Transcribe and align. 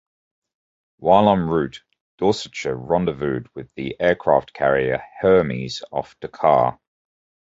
While 0.97 1.29
en 1.29 1.41
route, 1.43 1.83
"Dorsetshire" 2.17 2.73
rendezvoused 2.75 3.49
with 3.53 3.71
the 3.75 3.95
aircraft 4.01 4.51
carrier 4.51 5.03
"Hermes" 5.19 5.83
off 5.91 6.19
Dakar. 6.21 6.79